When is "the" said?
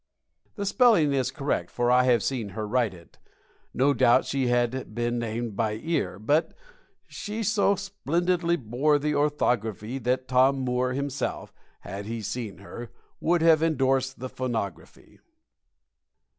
0.55-0.65, 8.97-9.13, 14.17-14.27